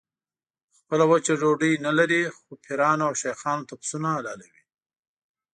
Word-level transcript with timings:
خپله 0.77 1.03
وچه 1.11 1.33
ډوډۍ 1.41 1.73
نه 1.85 1.91
لري 1.99 2.21
خو 2.35 2.49
پیرانو 2.63 3.03
او 3.07 3.13
شیخانو 3.21 3.67
ته 3.69 3.73
پسونه 3.81 4.09
حلالوي. 4.17 4.63